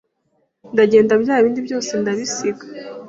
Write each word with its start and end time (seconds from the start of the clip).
ndagenda 0.73 1.13
bya 1.23 1.35
bindi 1.43 1.59
byose 1.67 1.91
ndabisiga 2.01 2.65